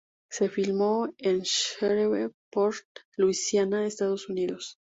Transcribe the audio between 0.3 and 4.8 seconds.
Se filmó en Shreveport, Louisiana, Estados Unidos.